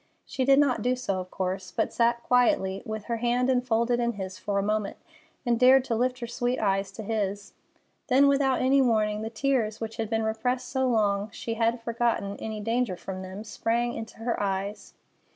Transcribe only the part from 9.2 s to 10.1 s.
the tears, which had